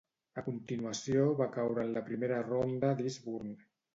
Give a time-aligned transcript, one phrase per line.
[0.41, 3.55] A continuació va caure en la primera ronda d'Eastbourne.